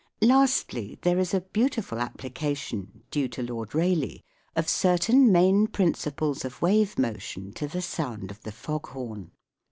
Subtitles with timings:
[0.23, 4.21] Lastly, there is a beautiful application, due to Lord Rayleigh,
[4.55, 9.29] of certain main principles of wave motion to the sound of the fog horn.